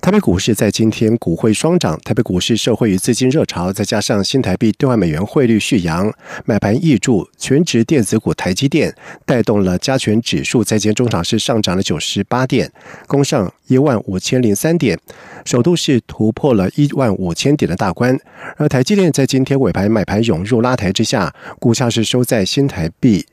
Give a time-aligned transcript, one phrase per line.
[0.00, 6.10] 台北股市在今天股汇双涨，台北股市受惠于资金热潮，再加上新台币兑换美元汇率续扬，
[6.46, 8.94] 买盘易注，全职电子股台积电
[9.26, 12.72] 带动了加权指数在今中场是上涨了九十八点，
[13.06, 14.98] 攻上一万五千零三点，
[15.44, 18.18] 首度是突破了一万五千点的大关。
[18.56, 23.26] 而台积电在今天尾盘买盘涌入拉抬之下，股价是收在新台币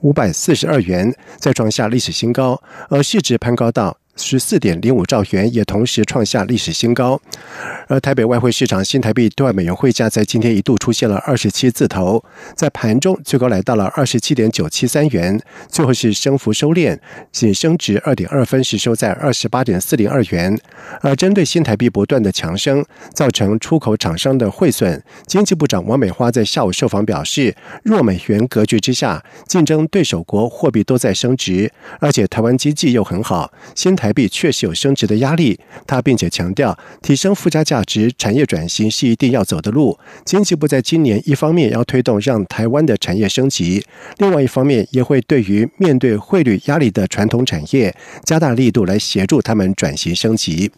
[0.00, 3.98] 五百四十二元，再创下历史新高，而市值攀高到。
[4.16, 7.20] 十四点零五兆元，也同时创下历史新高。
[7.88, 16.98] 而台北外汇市场新台币兑美元汇价在今天一度出现了二十七字头，在盘中最高来到了二十七点九七三元，最后是升幅收敛，
[17.32, 20.56] 仅升值二点二分，是收在二十八点四零二元。
[21.00, 34.03] 而针对新台币不断的强升，造成出口厂商的汇损，经济部长王美花在下午受访表示，弱美元格局之下，竞争对手国货币都在升值，而且台湾经济又很好，新台。
[34.04, 39.98] 台币确实有升值的压力，他并且强调，提升附加价值、产业转型是一定要走的路。
[40.26, 43.82] 经济部在今年一方面要推动让台湾的产业升级，
[44.18, 50.70] 另外一方面也会对于面对汇率压力的传统产业加大力度来协助他们转型升级。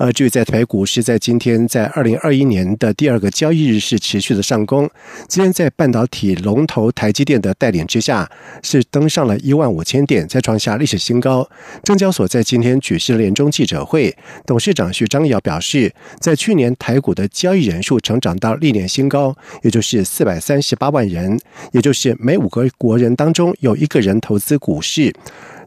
[0.00, 4.90] 呃，至于在台股市在今天在二零二一年的第二个交易日是持续的上攻，
[5.28, 8.28] 今天在半导体龙头台积电的带领之下，
[8.60, 11.48] 是登上了一万五千点，再创下历史新高。
[11.84, 21.38] 证交所在今今天举行了年终记者会，董事长徐章尧表示，在去年台股的交易人数成长到历年新高，也就是四百三十八万人，
[21.72, 25.14] 也就是每五个国人当中有一个人投资股市。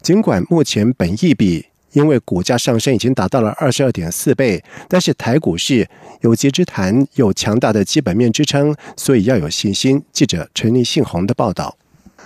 [0.02, 5.88] 尽管目前本益比因为股价上升已经达到了二十二点四倍，但是台股市
[6.21, 10.02] 有节之谈，有强大的基本面支撑，所以要有信心。
[10.11, 11.77] 记者陈立信宏的报道。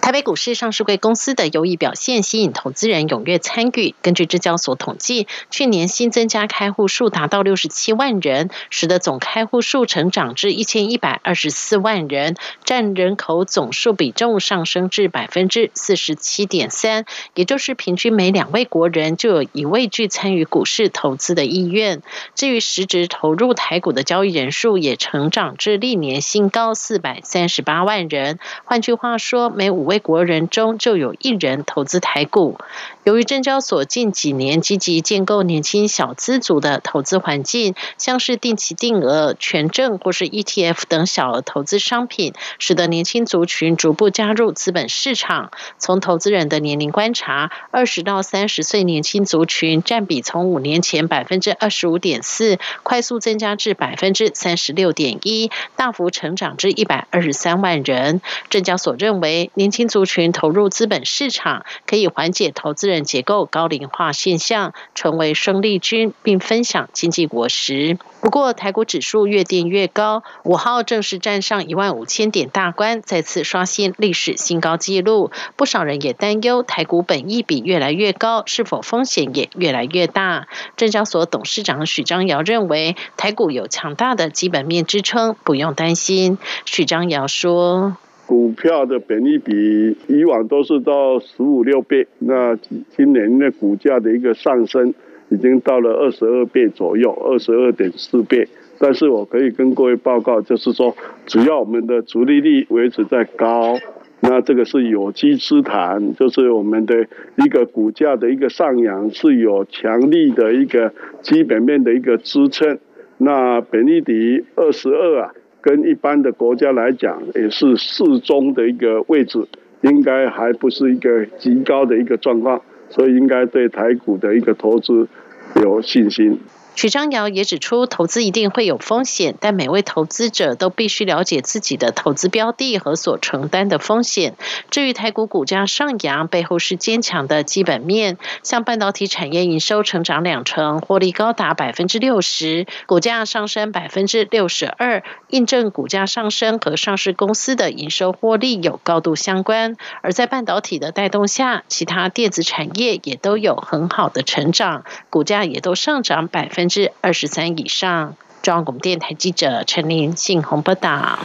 [0.03, 3.96] 台北股市上市贵公司的优异表现吸引投资人踊跃参与。
[4.02, 22.02] 根据证交所统计，去年新增加开户数达到六十七万人，使得总开户数成长至一千一百二十四万人，占人口总数比重上升至百分之四十七点三，也就是平均每两位国人就有一位具参与股市投资的意愿。
[22.36, 28.38] 至于实质投入台股的交易人数也成长至历年新高四百三十八万人。
[28.66, 32.58] 换句话说，每五位国人中就有一人投资台股。
[33.04, 45.52] 由于证交所近几年积极建构年轻小资族的投资环境，像是定期定额、权证或是 ETF 等小额投资商品，使得年轻族群逐步加入资本市场。
[45.78, 58.22] 从投资人的年龄观察，二十到三十岁年轻族群占比从五年前百分之二十五点四，快速增加至百分之三十六点一，大幅成长至一百二十三万人。
[58.50, 67.97] 证交所认为，年轻族群投入资本市场，可以缓解投资人结构高龄化现象，成为生力军，并分享经济果实。
[68.21, 75.31] 不过，台股指数越跌越高，五号正式站上一万五千点大关，再次刷新历史新高纪录。
[75.55, 80.47] 不少人也担忧，台股本益比越来越高，是否风险也越来越大？
[80.77, 86.38] 证交所董事长许章尧认为，台股有强大的基本面支撑，不用担心。
[86.65, 87.97] 许章尧说。
[88.25, 92.56] 股票的本益比以往都是到十五六倍，那
[92.95, 94.94] 今年的股价的一个上升
[95.29, 98.47] 已经到了二十二倍左右，二十二点四倍。
[98.79, 100.95] 但是我可以跟各位报告，就是说，
[101.25, 103.75] 只要我们的主力率维持在高，
[104.22, 107.06] 那这个是有机之谈，就是我们的
[107.44, 112.79] 一个股价的一个上扬是有强力的一个基本面的一个支撑。
[113.17, 115.33] 那本益比二十二啊。
[115.63, 119.47] 跟一般的国家来讲，也是适中的一个位置，
[119.81, 125.07] 应该还不是一个极高的一个状况，所以应该对台股的一个投资
[125.56, 126.38] 有信心。
[126.75, 134.34] 许章尧也指出，投资一定会有风险，但每位投资者都必须了解自己的投资标的和所承担的风险。
[134.72, 149.78] 至于台股股价上扬，背后是坚强的基本面，像半导体产业营收成长两成，获利高达百分之六十，股价上升百分之六十二，印证股价上升和上市公司的营收获利有高度相关。
[150.02, 156.62] 而在半导体的带动下，其他电子产业也都有很好的成长，股价也都上涨百分。
[156.63, 158.15] 百分之二十三以上。
[158.42, 161.19] 中央广播电台记者陈琳信鸿报道。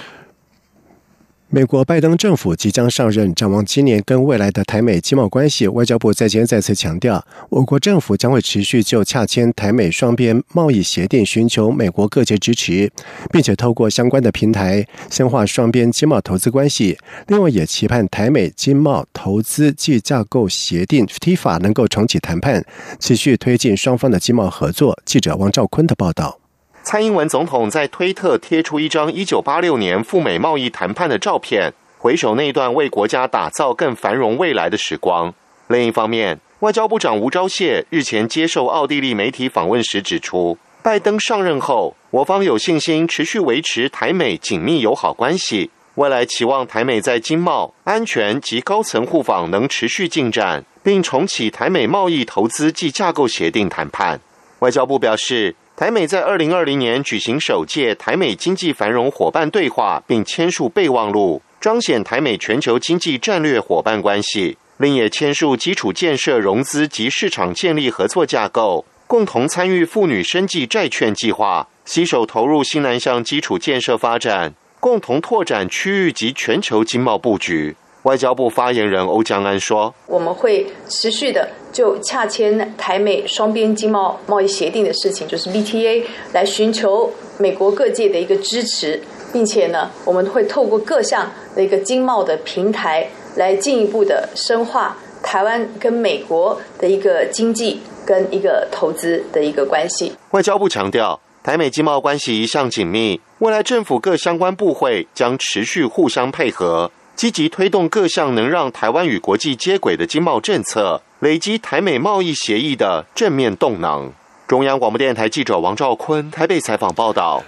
[1.51, 12.93] 美国拜登政府即将上任，展望今年跟未来的台美经贸关系，外交部在今再次强调，我国政府将会持续就洽签台美双边贸易协定寻求美国各界支持，
[13.33, 16.99] 并且透过相关的平台深化双边经贸投资关系。
[17.29, 22.63] 另外，也期盼台美经贸投资暨架构协定 （TIFA） 能够重启谈判，
[23.01, 25.01] 持续推进双方的经贸合作。
[25.07, 26.39] 记者王兆坤的报道。
[26.83, 35.35] 蔡英文总统在推特贴出一张1986年赴美贸易谈判的照片，回首那段为国家打造更繁荣未来的时光。
[35.67, 54.19] 另一方面，外交部长吴钊燮日前接受奥地利媒体访问时指出，拜登上任后，我方有信心持续维持台美紧密友好关系，未来期望台美在经贸、安全及高层互访能持续进展，并重启台美贸易投资暨架构协定谈判。
[54.61, 55.55] 外交部表示。
[55.79, 64.59] 台美在二零二零年举行首届台美经济繁荣伙伴对话，并签署备忘录，彰显台美全球经济战略伙伴关系。
[64.79, 77.77] 另也签署基础建设融资及市场建立合作架构，共同参与妇女生计债券计划，携手投入新南向基础建设发展，共同拓展区域及全球经贸布局。
[78.05, 89.03] 外交部发言人欧江安说：“我们会持续的就洽签台美双边经贸贸易协定的事情，就是 BTA，来寻求美国各界的一个支持，
[89.33, 106.91] 并且呢，我们会透过各项的一个经贸的平台，来进一步的深化台湾跟美国的一个经济跟一个投资的一个关系。”外交部强调，台美经贸关系一向紧密，未来政府各相关部会将持续互相配合。
[107.19, 114.13] 积极推动各项能让台湾与国际接轨的经贸政策，累积台美贸易协议的正面动能。
[114.47, 117.43] 中央广播电台记者王兆坤台北采访报道。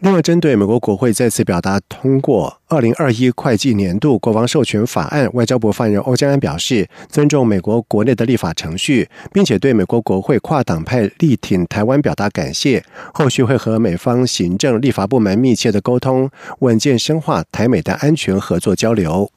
[0.00, 12.84] 另外，针对美国国会再次表达通过二零二一会计年度国防授权法案，外交部发言人欧江安表示，尊重美国国内的立法程序，并且对美国国会跨党派力挺台湾表达感谢。
[13.14, 19.30] 后续会和美方行政立法部门密切的沟通，稳健深化台美的安全合作交流。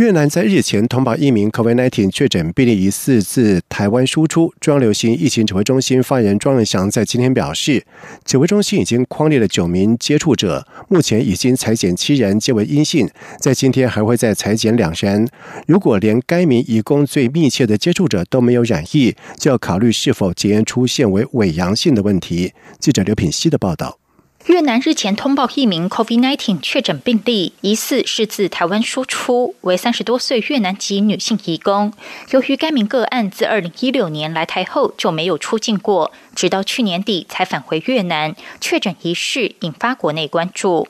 [0.00, 4.50] 越南在日前通报一名 COVID-19 确诊病例疑似自台湾输出。
[4.58, 7.84] 中央流行疫情指挥中心发言人庄仁祥在今天表示，
[8.24, 15.28] 指挥中心已经框列了九名接触者，目前已经裁减七人，皆为阴性，在今天还会再裁减两人。
[15.66, 22.54] 如果连该名移工最密切的接触者都没有染疫，就要考虑是否检验出现为伪阳性的问题。
[22.78, 23.98] 记者刘品希的报道。
[24.46, 31.92] 越南日前通报一名 COVID-19 确诊病例，疑似是自台湾输出，为三十多岁越南籍女性移工。
[32.30, 40.88] 由于该名个案自二零一六年来台后就没有出境过，直到去年底才返回越南，确诊一事引发国内关注。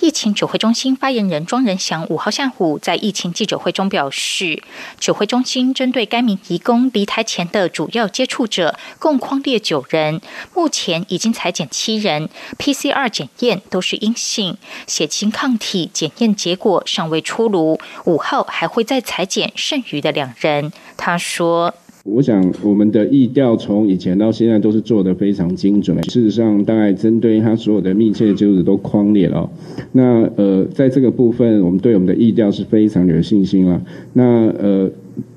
[0.00, 4.62] 疫情指挥中心发言人庄仁祥五号下午在疫情记者会中表示，
[4.98, 10.20] 指挥中心针对该名移工离台前的主要接触者共框列九人，
[10.54, 12.28] 目前已经裁减七人
[12.58, 20.72] ，PCR 检验都是阴性，血清抗体检验结果尚未出炉，五号还会再裁减剩余的两人。
[20.96, 21.74] 他说。
[22.08, 26.00] 我想，我们的疫调从以前到现在都是做的非常精准。
[26.04, 29.50] 事实上，大概针对他所有的密切接触者都框列了。
[29.92, 33.82] 那呃，在这个部分，我们对我们的疫调是非常有信心了。
[34.12, 34.88] 那呃，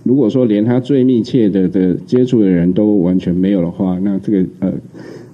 [0.03, 4.71] 如果说连他最密切的的接触的人都完全没有的话，那这个呃，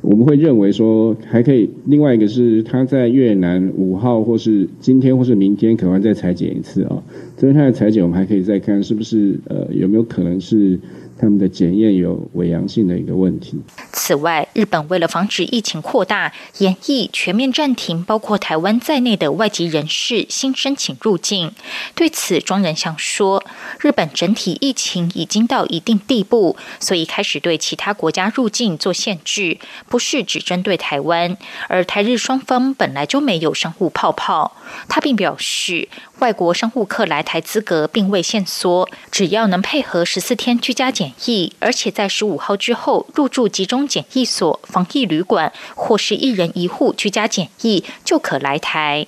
[0.02, 1.70] 我们会认为说还可以。
[1.86, 7.04] 另外一个是他在越南五号或是今天或是明天可能再裁剪一次啊。
[7.38, 10.80] 针对他的裁剪，我们还可以再看是不是呃有没有可能是。
[11.18, 13.62] 他们的检验有伪阳性的一个问题。
[13.94, 21.52] 此外，日本为了防止疫情扩大，严议全面暂停包括台湾在内的外籍人士新申请入境。
[21.96, 23.44] 对此，庄仁祥说
[23.80, 29.58] ：“日本整体疫情已经到一定地步，所以开始对其他国家入境做限制，
[29.88, 31.38] 不是只针对台湾。
[31.68, 34.56] 而台日双方本来就没有商务泡泡。”
[34.90, 35.88] 他并表示。
[36.20, 49.08] 外国商务客来台资格并未限缩，只要能配合十四天居家检疫，而且在十五号之后入住集中检疫所、防疫旅馆或是一人一户居家检疫，就可来台。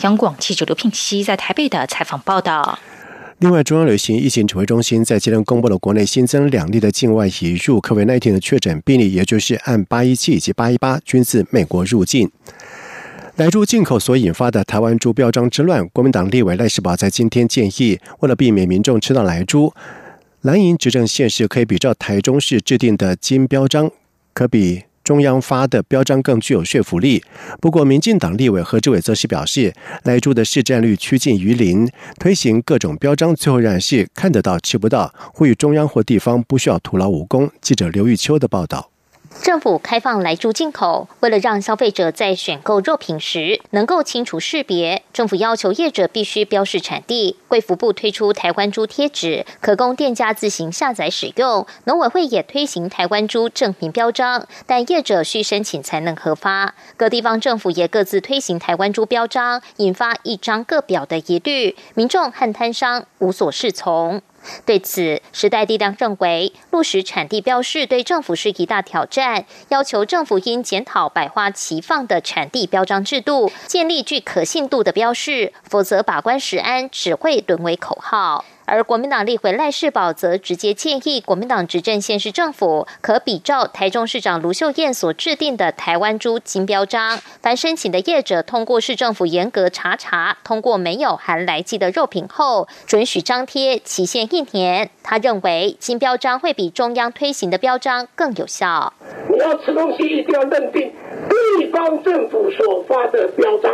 [0.00, 2.78] 央广记者刘聘熙在台北的采访报道。
[3.38, 12.30] 另外，中央流行疫情指挥中心在今天公布了国内新增两例的境外移入 COVID-19 的确诊病例，也就是按八一七以及八一八均自美国入境。
[13.36, 19.74] 来猪进口所引发的台湾猪标章之乱，国民党立委赖世宝在今天建议，为了避免民众吃到来猪，
[20.40, 23.90] 蓝营执政县市可以比照台中市制定的金标章，
[24.32, 27.22] 可比中央发的标章更具有说服力。
[27.60, 29.74] 不过，民进党立委何志伟则是表示，
[30.04, 31.86] 莱猪的市占率趋近于零，
[32.18, 37.50] 推行各种标章，最后让人是看得到吃不到，呼吁中央或地方不需要徒劳无功。
[37.60, 38.92] 记者刘玉秋的报道。
[39.42, 47.36] 政府开放来猪进口，为了让消费者在选购肉品时能够清楚识别，政府要求业者必须标示产地。
[47.46, 51.64] 贵福部推出台湾猪贴纸，可供店家自行下载使用。
[51.84, 56.74] 农委会也推行台湾猪正品标章，但业者需申请才能核发。
[56.96, 64.20] 各地方政府也各自推行台湾猪标章，引发一张各表的疑虑，民众和摊商无所适从。
[64.64, 78.44] 对此，时代力量认为，落实产地标示对政府是一大挑战，要求政府应检讨百花齐放的产地标章制度，建立具可信度的标示，否则把关食安只会沦为口号。
[78.66, 94.90] 而国民党立委赖世宝则直接建议，国民党执政县市政府可比照台中市长卢秀燕所制定的台湾猪金标章，凡申请的业者通过市政府严格查查，通过没有含来记的肉品后，准许张贴，期限一年。
[95.02, 98.92] 他认为金标章会比中央推行的标章更有效。
[99.30, 100.92] 你要吃东西，一定要认定
[101.28, 103.72] 地方政府所发的标章，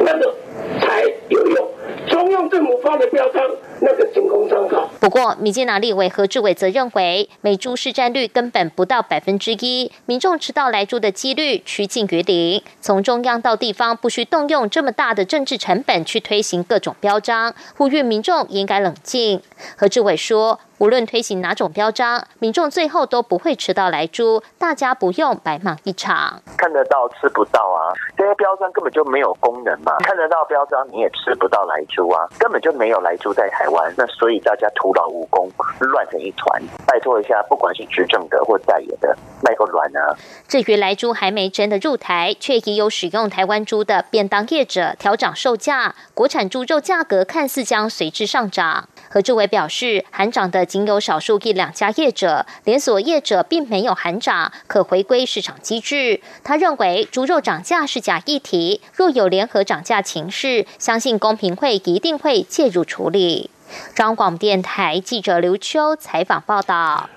[0.00, 0.34] 那个
[0.78, 1.68] 才有用。
[2.08, 3.42] 中央政府发的标章，
[3.80, 4.88] 那个仅供参考。
[5.06, 12.60] 不过，民进党立委何志伟则认为，美猪市占率根本不到百分之一，民众吃到来猪的几率趋近于零。
[12.80, 19.40] 从中央到地方，不需动用这么大的政治成本去推行各种标章，呼吁民众应该冷静。
[19.76, 20.58] 何志伟说。
[20.78, 26.42] 无论推行哪种标章，民众最后都不会吃到来猪，大家不用白忙一场。
[26.58, 29.96] 看得到吃不到啊，这些标章根本就没有功能嘛。
[30.00, 36.62] 看得到标章你也吃不到来猪啊，根本就没有来猪在台湾，那所以大家徒劳无功，乱成一团。
[36.86, 40.14] 拜托一下，不管是执政的或在野的，卖个卵啊！
[40.46, 48.90] 至于来猪还没真的入台，却已有使用台湾猪的便当业者调涨售价，国产猪肉价格看似将随之上涨。
[49.08, 56.20] 何志伟表示，含涨的仅有少数一两家业者，连锁业者并没有含涨，可回归市场机制。
[56.44, 63.50] 他认为猪肉涨价是假议题，若有联合涨价情势，相信公平会一定会介入处理。
[63.94, 67.08] 中广电台记者刘秋采访报道。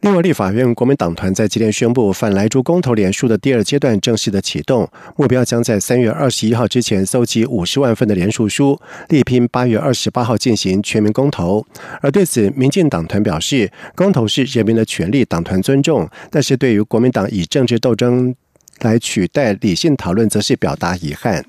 [0.00, 11.66] 另外，立法院国民党团在今天宣布，反莱猪公投连署的第二阶段正式的启动，目标将在三月二十一号之前搜集五十万份的联署书，力拼八月二十八号进行全民公投。
[12.00, 18.32] 而对此，民进党团表示，公投是人民的权利，党团尊重，但是对于国民党以政治斗争
[18.78, 21.44] 来取代理性讨论，则是表达遗憾。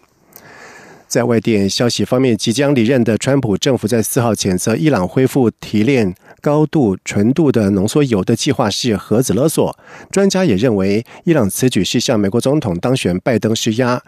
[1.07, 6.15] 在外电消息方面，即将离任的川普政府在四号谴责伊朗恢复提炼。
[6.41, 9.77] 高度纯度的浓缩铀的计划是核子勒索。
[10.11, 14.01] 专家也认为，伊朗此举是向美国总统当选拜登施压。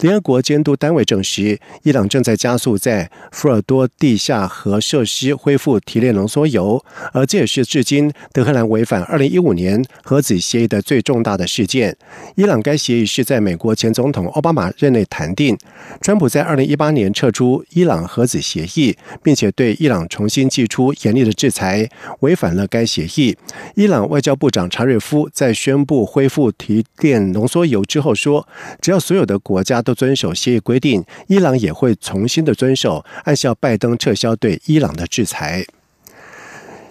[0.00, 11.96] 联合国监督单位证实，伊朗正在加速在福尔多地下核设施恢复提炼浓缩铀，而这也是至今德黑兰违反2015年核子协议的最重大的事件。
[12.36, 15.56] 伊朗该协议是在美国前总统奥巴马任内谈定。
[16.00, 21.77] 川普在2018年撤出伊朗核子协议，并且对伊朗重新寄出严厉的制裁。
[22.20, 23.36] 违反了该协议。
[23.74, 28.48] 伊朗外交部长查瑞夫在宣布恢复提炼浓缩铀之后说
[28.80, 35.66] ：“只要所有的国家都遵守协议规定，伊朗也会重新的遵守，按效拜登撤销对伊朗的制裁。”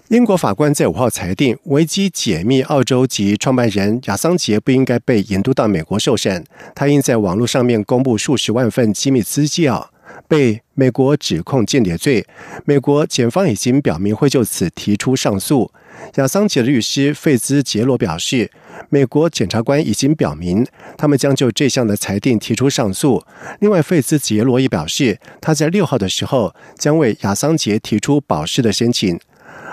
[0.09, 9.91] 英国法官在五号裁定，维基解密澳洲籍创办人亚桑杰不应该被引渡到美国受审，他因在网络上面公布数十万份机密资料。
[10.27, 12.25] 被美国指控间谍罪，
[12.65, 15.71] 美国检方已经表明会就此提出上诉。
[16.15, 18.51] 亚桑杰的律师费兹杰罗表示，
[18.89, 23.23] 美国检察官已经表明，他们将就这项的裁定提出上诉。
[23.59, 29.19] 另外，费兹杰罗也表示，他在六号的时候将为亚桑杰提出保释的申请。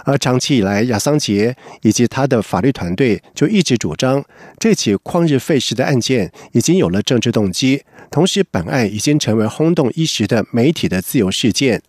[0.05, 4.25] 而长期以来，亚桑杰以及他的法律团队就一直主张，
[4.59, 7.83] 这起旷日费时的案件已经有了政治动机。
[8.11, 11.83] 同时，本案已经成为轰动一时的媒体的自由事件。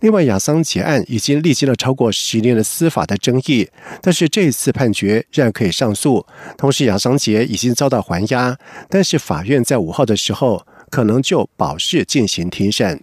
[0.00, 3.68] 另外，亚桑杰案已经历经了超过十年的司法的争议，
[4.00, 6.24] 但是这一次判决仍然可以上诉。
[6.56, 8.56] 同时，亚桑杰已经遭到还押，
[8.88, 13.02] 但是法院在五号的时候可能就保释进行庭审。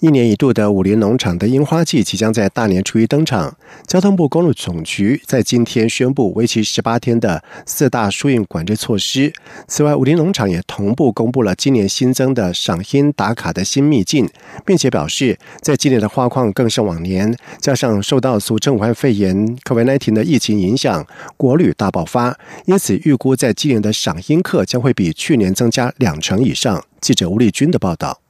[0.00, 3.56] 一年一度的武林农场的樱花季即将在大年初一登场。
[3.84, 9.32] 交通部公路总局在今天宣布为期十八天的四大疏运管制措施。
[9.66, 14.28] 此外，武林农场也同步公布了今年新增的赏樱打卡的新秘境，
[14.64, 21.04] 并且表示，在今年的花况更胜往年，加上受到俗称武汉肺炎 （COVID-19） 的疫情影响，
[21.36, 26.84] 国旅大爆发，因此预估在今年的赏樱客将会比去年增加两成以上。
[27.00, 28.20] 记者吴丽君的报道。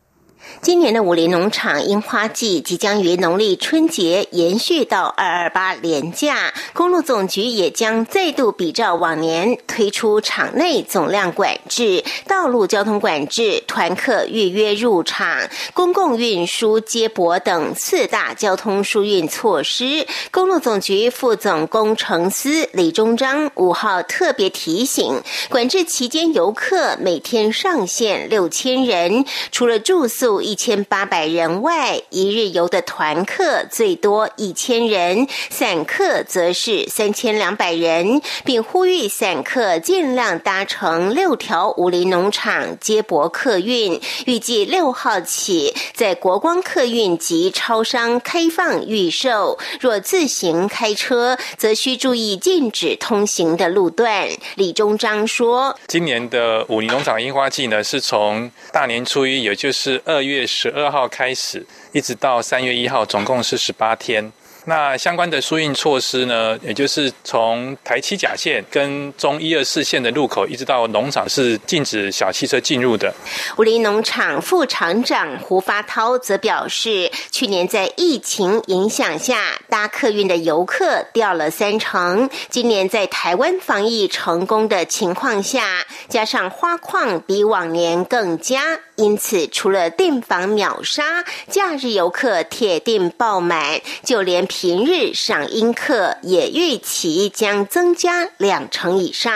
[0.61, 20.07] 今年的武林农场樱花季即将于农历春节延续到二二八连假，公路总局也将再度比照往年推出场内总量管制、道路交通管制、团客预约入场、公共运输接驳等四大交通疏运措施。
[20.33, 30.38] 公路总局副总工程司李忠章五号特别提醒，管制期间游客每天上限六千人，除了住宿。
[30.40, 44.00] 一千八百人外，一日游的团客最多一千人，散客则是三千两百人，并呼吁散客尽量搭乘六条武林农场接驳客运。
[44.26, 49.59] 预计六号起，在国光客运及超商开放预售。
[49.80, 54.28] 若自行开车，则需注意禁止通行的路段。
[54.54, 64.31] 李忠章说：“今年的武林农场樱花季呢，是从大年初一，也就是二月。”月十二号开始，一直到三月一号，总共是十八天。
[64.69, 66.59] 那相关的疏运措施呢？
[66.63, 73.11] 也就是从台七甲线跟中一二四线的路口，一直到农场是禁止小汽车进入的。
[73.57, 82.29] 武林农场副厂长胡发涛则表示，去年在疫情影响下，搭客运的游客掉了三成。
[82.51, 94.47] 今年在台湾防疫成功的情况下，加上花况比往年更佳，因此除了订房秒杀，假日游客铁定爆满，就连。
[94.61, 99.33] 平日赏樱客也预期将增加两成以上。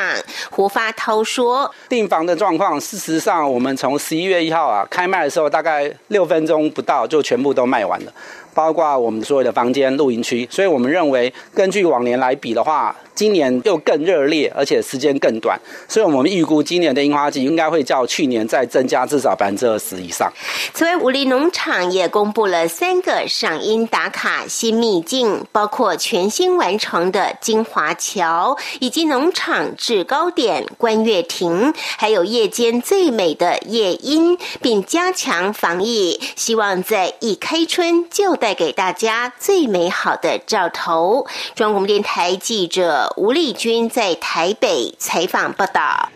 [0.50, 8.12] 胡发涛说：“订房的状况，事实上，我们从十一月一号啊开卖的时候，大概六分钟不到就全部都卖完了，
[8.54, 10.48] 包括我们所有的房间、露营区。
[10.50, 20.32] 所以我们认为，根据往年来比的话。”今年又更热烈，而且时间更短，所以我们预估今年的樱花季应该会较去年再增加至少百分之二十以上。
[20.72, 41.28] 此外，武林农场也公布了三个赏樱打卡新秘境，包括全新完成的金华桥，以及农场制高点观月亭，还有夜间最美的夜莺，并加强防疫，希望在一开春就带给大家最美好的兆头。
[41.54, 43.14] 中央广播电台记者。
[43.16, 46.10] 吴丽君在台北采访报道。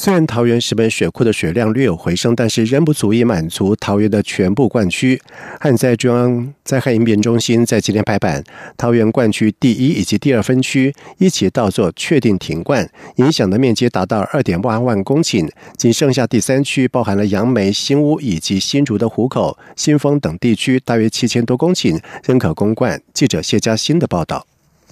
[0.00, 5.20] 虽然桃园石门水库的水量略有回升，但是仍不足以满足桃园的全部灌区。
[5.58, 8.44] 旱灾中央灾害应变中心在今天拍板，
[8.76, 23.02] 桃园灌区第一以及第二分区一起到做确定停灌，影响的面积达到二点八万公顷，仅剩下第三区包含了杨梅、新屋以及新竹的湖口、新丰等地区，大约七千多公顷仍可供灌。
[23.12, 24.46] 记者谢佳欣的报道。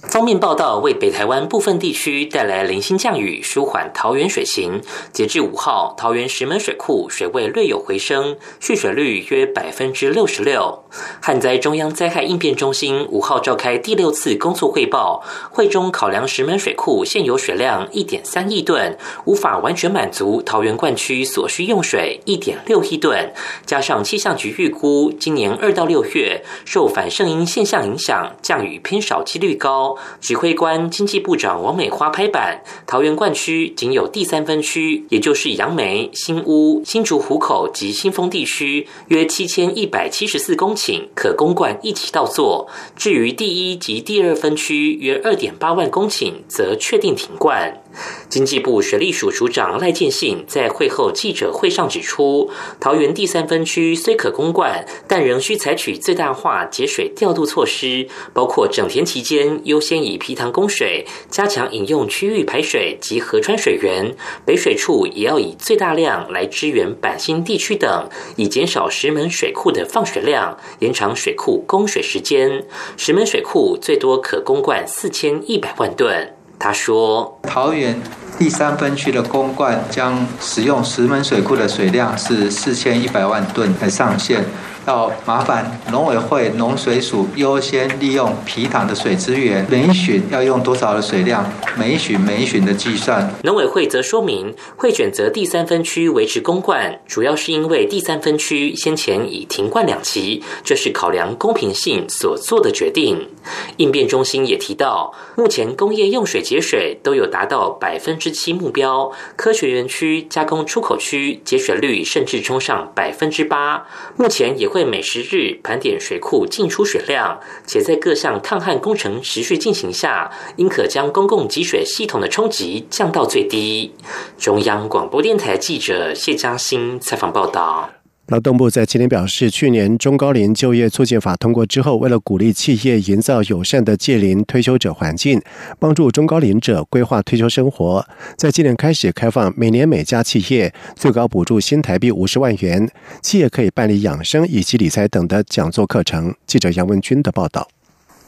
[0.09, 4.81] 方面报道为北台湾部分地区带来零星降雨，舒缓桃园水情。
[5.11, 10.85] 截至五号，桃园石门水库水位略有回升，蓄水率约百分之六十六。
[11.21, 23.33] 旱灾中央灾害应变中心五号召开第六次工作汇报，会中考量石门水库现有水量一点三亿吨，无法完全满足桃园灌区所需用水一点六亿吨，
[23.65, 29.96] 加上气象局预估今年二到六月受反圣婴现象影响，降雨偏少几率高。
[30.19, 42.67] 指挥官经济部长王美花拍板，桃园灌区仅有第三分区，也就是杨梅、新屋、新竹湖口及新丰地区，约七千一百七十四公顷可供灌一起到座。
[42.95, 47.81] 至于第一及第二分区约二点八万公顷，则确定停灌。
[48.29, 64.13] 经济部水利署署长赖建信在会后记者会上指出，桃园第三分区虽可供灌，但仍需采取最大化节水调度措施，包括整田期间优先以皮塘供水，加强饮用区域排水及河川水源；
[64.45, 72.65] 北水处也要以最大量来支援板新地区等，以减少石门水库的放水量，延长水库供水时间。
[72.95, 76.36] 石门水库最多可供灌四千一百万吨。
[76.59, 78.01] 他说：“桃园
[78.37, 84.43] 第三分区的公灌将使用石门水库的水量是四千一百万吨的上限。
[84.87, 91.45] 要麻烦农委会农水署优先利用皮塘的水资源，每一旬要用多少的水量，
[91.77, 93.29] 每一旬每一旬的计算。
[93.43, 103.27] 农委会则说明，会选择第三分区维持公灌，主要是因为第三分区先前已停灌两期，这是考量公平性所做的决定。
[103.75, 114.76] 应变中心也提到，目前工业用水节水都有达到百分之七目标，科学园区、加工出口区节水率甚至冲上百分之八，目前也会。
[114.77, 123.91] 会每十日盘点水库进出水量，且在各项抗旱工程持续进行下，应可将公共集水系统的冲击降到最低。
[124.37, 127.96] 中央广播电台记者谢嘉欣采访报道。
[128.27, 135.41] 劳动部在今天表示，去年中高龄就业促进法通过之后，为了鼓励企业营造友善的届龄退休者环境，
[135.79, 142.89] 帮助中高龄者规划退休生活，在今年开始开放每年每家企业最高补助新台币五十万元，
[143.21, 146.35] 企业可以办理养生以及理财等的讲座课程。
[146.45, 147.65] 记者杨文军的报道。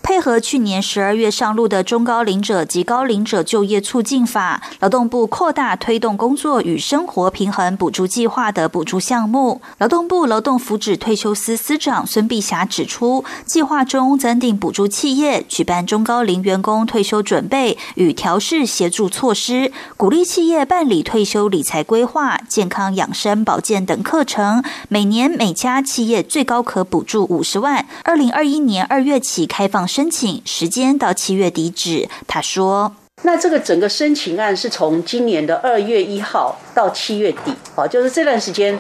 [0.02, 9.62] 配合去年十二月上路的中高龄者及高龄者就业促进法，劳动部扩大推动工作与生活平衡补助计划的补助项目。
[9.78, 24.64] 劳动部劳动福祉退休司司长孙碧霞指出，计划中增订补助企业举办中高龄员工退休准备与调试协助措施，鼓励企业办理退休理财规划、健康养生保健等课程。
[24.88, 27.86] 每年每家企业最高可补助五十万。
[28.04, 29.89] 二零二一年二月起开放。
[29.90, 32.08] 申请时间到七月底止。
[32.28, 38.80] 他说：“那这个整个申请案是从今年的二月一号到七月底，哦，就是这段时间，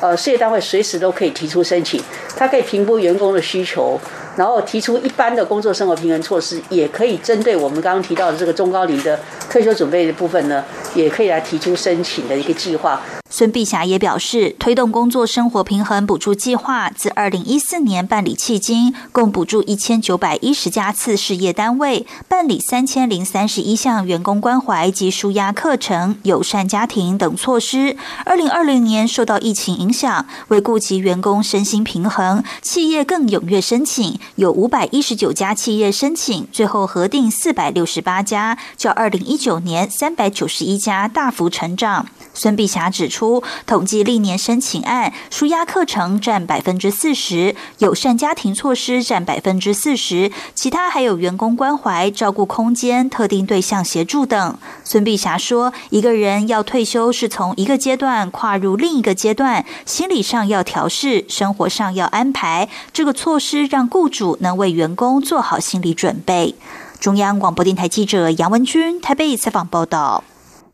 [0.00, 2.02] 呃，事业单位随时都可以提出申请，
[2.36, 3.96] 他可以评估员工的需求，
[4.36, 9.16] 然后提出一般的工作生活平衡措施，也可以针对我们刚刚提到的这个中高龄的
[9.48, 10.64] 退休准备的部分呢，
[10.96, 27.98] 也可以来提出申请的一个计划。”孙碧霞也表示，推动工作生活平衡补助计划自二零一四年办理迄今，共补助一千九百一十家次事业单位，办理三千零三十一项员工关怀及舒压课程、友善家庭等措施。
[28.24, 42.06] 二零二零年受到疫情影响，为顾及员工身心平衡，企业更踊跃申请，有五百一十九家企业申请，最后核定四百六十八家，较二零一九年三百九十一家大幅成长。
[42.32, 54.56] 孙碧霞指出，出统计历年申请案，舒压课程占百分之四十，友善家庭措施占百分之四十，其他还有员工关怀、照顾空间、特定对象协助等。
[54.84, 62.68] 孙碧霞说，一个人要退休，是从一个阶段跨入另一个阶段，心理上要调试，生活上要安排。
[62.92, 66.54] 这个措施让雇主能为员工做好心理准备。
[67.00, 70.22] 中央广播电台记者杨文君台北采访报道。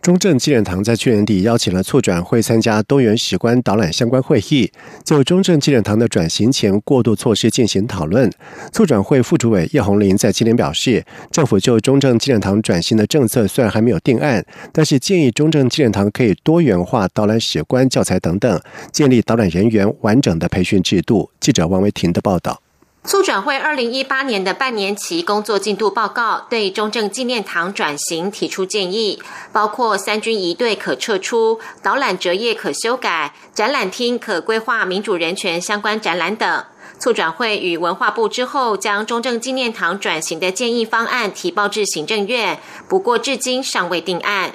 [0.05, 4.71] 中正纪念堂在去年底邀请了促转会参加多元史观导览相关会议，
[5.03, 8.31] 就中正纪念堂的转型前过渡措施进行讨论。
[8.71, 18.61] 促转会副主委叶红林在今年表示，政府就中正纪念堂转型的政策虽然还没有定案，但是建议中正纪念堂可以多元化导览史观教材等等，
[18.93, 21.31] 建立导览人员完整的培训制度。
[21.41, 22.64] 记者王维婷的报道。
[23.07, 36.65] 促转会二零一八年的半年期工作进度报告对中正纪念堂转型提出建议，包括三军仪队可撤出、导览折页可修改、展览厅可规划民主人权相关展览等。
[36.99, 44.53] 促转会与文化部之后将中正纪念堂转型的建议方案提报至行政院，不过至今尚未定案。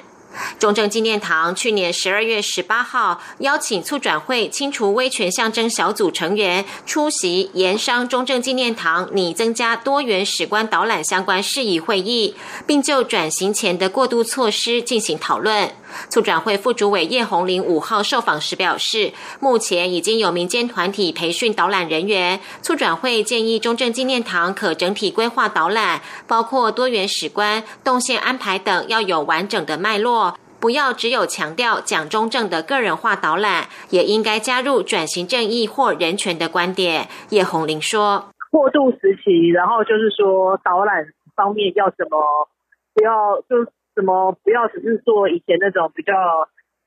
[0.58, 12.34] 中正纪念堂去年十二月十八号邀请促转会清除威权象征小组成员出席盐商中正纪念堂拟增加多元史观导览相关事宜会议，
[12.66, 15.72] 并就转型前的过渡措施进行讨论。
[16.08, 22.40] 促转会副主委叶红林五号受访时表示，目前已经有民间团体培训导览人员。
[22.62, 37.08] 促转会建议中正纪念堂可整体规划导览，包括多元史观、动线安排等，要有完整的脉络，不要只有强调蒋中正的个人化导览，也应该加入转型正义或人权的观点。
[37.30, 42.48] 叶红林说：“过渡时期，然后就是说导览方面要怎么
[42.94, 46.14] 不要就。”什么不要只是做以前那种比较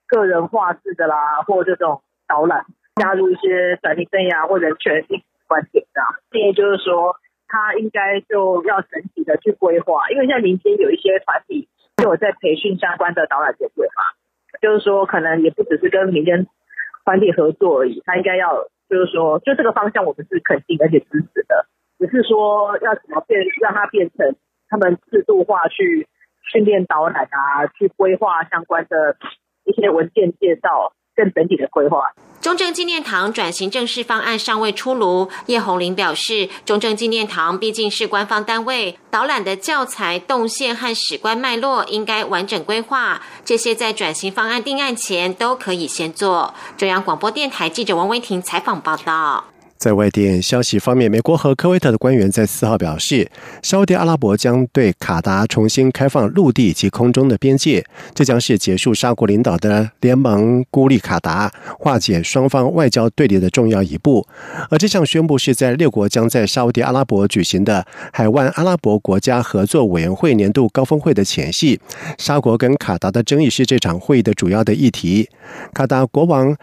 [0.08, 7.16] 个人化式的啦，或这种导览，加入一些转型生涯或人权性观点的建议，就是说
[7.48, 14.04] 他应该就要整体的去规划，因为现在民间有一些团体就有在培训相关的导览团队嘛，
[14.62, 16.48] 就是说可能也不只是跟民间
[17.06, 21.66] 团体合作而已，他应该要就是说就这个方向我们是肯定而且支持的，
[22.00, 24.36] 只是说要怎么变让它变成
[24.70, 26.08] 他们制度化去。
[26.52, 29.16] 训练导览啊，去规划相关的
[29.64, 32.12] 一些文件介绍，更整体的规划。
[32.42, 46.54] 中正纪念堂转型正式方案尚未出炉，叶红林表示，中正纪念堂毕竟是官方单位，导览的教材动线和史观脉络应该完整规划，这些在转型方案定案前都可以先做。
[46.76, 49.53] 中央广播电台记者王维婷采访报道。
[49.78, 53.30] 在外电消息方面，美国和科威特的官员在四号表示，
[53.62, 64.26] 沙特阿拉伯将对卡达重新开放陆地及空中的边界，这将是结束沙国领导的联盟孤立卡达、化解双方外交对立的重要一步。
[64.70, 71.78] 而这项宣布是在六国将在沙特阿拉伯举行的海湾阿拉伯国家合作委员会年度高峰会的前夕。
[72.18, 75.28] 沙国跟卡达的争议是这场会议的主要的议题。
[75.74, 76.56] 卡达国王。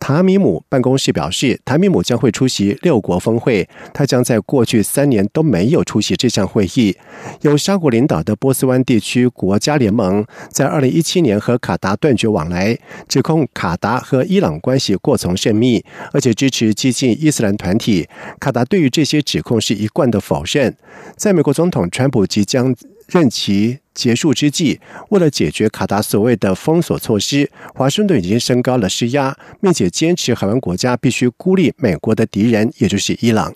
[0.00, 3.68] 塔米姆办公室表示，塔米姆将会出席六国峰会。
[3.92, 6.96] 他将在过去三年都没有出席这项会议。
[7.42, 18.08] 由沙国领导的波斯湾地区国家联盟在二零一七年和卡达断绝往来，指控卡达和伊朗关系过从甚密，而且支持激进伊斯兰团体。
[18.40, 20.74] 卡达对于这些指控是一贯的否认。
[21.16, 22.74] 在美国总统川普即将。
[23.10, 33.54] 任期结束之际，为了解决卡达所谓的封锁措施，华盛顿已经升高了施压，并且坚持海湾国家必须孤立美国的敌人，也就是伊朗。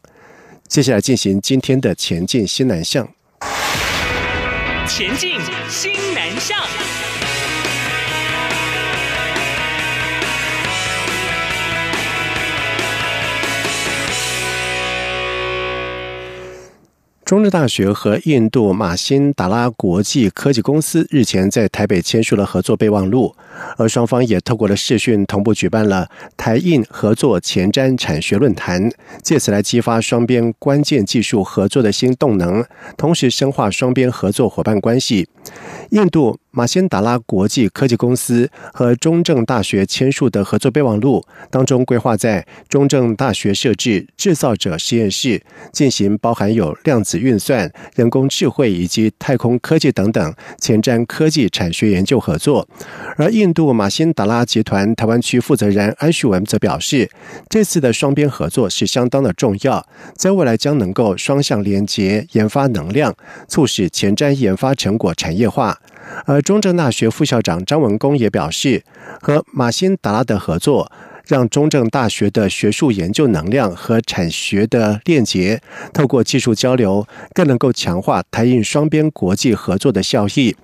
[0.66, 3.08] 接下来进行今天的前进新南向。
[4.88, 5.38] 前进
[5.68, 6.93] 新南向。
[17.34, 23.34] 中日大学和印度马辛达拉国际科技公司日前在台北签署了合作备忘录，
[23.76, 28.88] 而双方也透过了视讯同步举办了台印合作前瞻产学论坛，
[29.20, 32.64] 借此来激发双边关键技术合作的新动能，
[32.96, 35.28] 同时深化双边合作伙伴关系。
[35.90, 36.38] 印度。
[36.56, 52.68] 马辛达拉国际科技公司和中正大学签署的合作备忘录当中，规划在中正大学设置制造者实验室，进行包含有量子运算、人工智慧以及太空科技等等前瞻科技产学研究合作。
[53.16, 57.10] 而印度马辛达拉集团台湾区负责人安旭文则表示，
[57.48, 59.84] 这次的双边合作是相当的重要，
[60.16, 63.12] 在未来将能够双向连接研发能量，
[63.48, 65.80] 促使前瞻研发成果产业化。
[66.26, 68.84] 而中正大学副校长张文公也表示，
[69.20, 70.90] 和马辛达拉的合作。
[71.26, 75.60] 让中正大学的学术研究能量和产学的链接，
[75.92, 80.54] 透过技术交流，更能够强化台印双边国际合作的效益。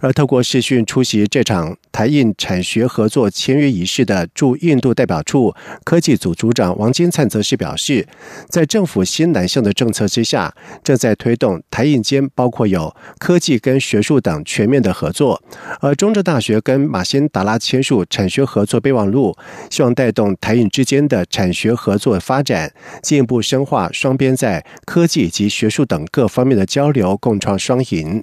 [0.00, 8.06] 而透过视讯出席这场台印产学合作签约仪式的驻印度代表处科技组组长王金灿则是表示，
[8.48, 15.42] 在政府新南向的政策之下，正在推动台印间包括有科技跟学术等全面的合作。
[15.80, 19.36] 而中正大学跟马辛达拉签署产学合作备忘录，
[19.68, 20.03] 希望带。
[20.04, 22.70] 带动台印之间的产学合作发展，
[23.02, 28.22] 进一步深化双边在科技及学术等各方面的交流，共创双赢。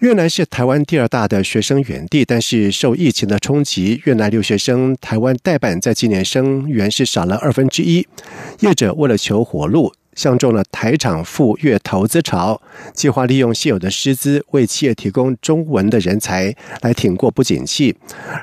[0.00, 8.04] 越南是台湾第二大的学生源地，但是受疫情的冲击，越南留学生台湾代办在今年生源是少了二分之一。
[8.58, 9.94] 业者为了求活路。
[10.14, 12.60] 相中了台厂赴越投资潮，
[12.92, 17.96] 计划利用现有的师资为企业提供中文的人才，来挺过不景气。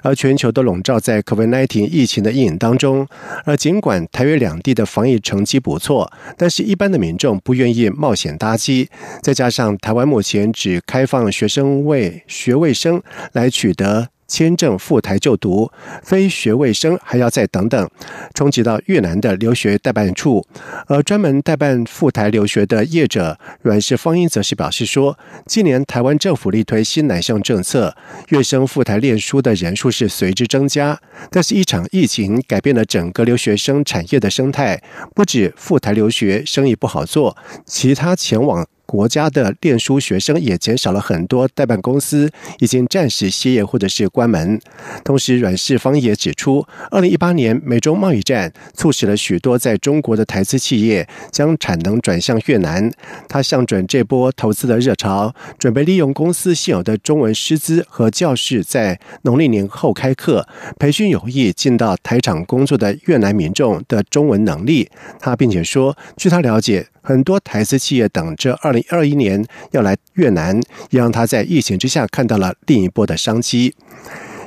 [0.03, 3.07] 而全球都笼罩在 COVID-19 疫情的阴影当中。
[3.45, 8.89] 而尽管台越两地的防疫成绩不错，但是一般的民众不愿意冒险搭机。
[9.21, 13.01] 再加上台湾目前只开放学生为学位生
[13.33, 14.09] 来取得。
[14.31, 15.69] 签证赴台就读，
[16.01, 17.89] 非学位生还要再等等，
[18.33, 20.45] 冲击到越南的留学代办处。
[20.87, 27.93] 而专门代办赴台留学的业者阮氏方英则是表示说，今年台湾政府力推新南向政策，
[28.29, 30.97] 越生赴台念书的人数是随之增加。
[31.29, 34.81] 但是，一场疫情改变了整个留学生产业的生态，
[35.13, 38.65] 不止赴台留学生意不好做，其他前往。
[38.91, 44.59] 国家的念书学生也减少了很多，代办公司已经暂时歇业或者是关门。
[45.05, 52.91] 同时，阮世芳也指出，二零一八年美中贸易战促使了许多在中国的台资企业将产能转向越南。
[53.29, 60.45] 他向准这波投资的热潮，准备利用公司现有的中文师资和教室，在农历年后开课，
[60.77, 64.89] 培训有意进到台厂工作的越南民众的中文能力。
[65.17, 66.87] 他并且说，据他了解。
[67.01, 70.61] 很多台资企业等着二零二一年要来越南，
[70.91, 73.75] 也让他在疫情之下看到了另一波的商机。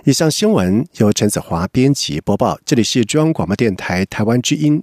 [0.05, 4.83] 以上新闻由陈子华编辑播报，这里是中央广播电台台湾之音。